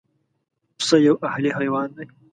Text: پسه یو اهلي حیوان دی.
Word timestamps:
پسه 0.77 0.95
یو 1.07 1.15
اهلي 1.29 1.49
حیوان 1.57 1.87
دی. 1.95 2.05